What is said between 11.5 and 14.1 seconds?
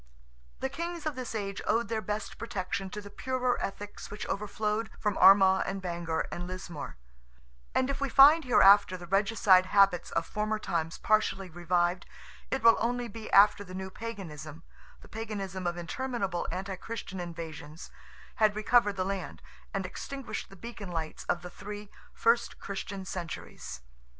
revived, it will only be after the new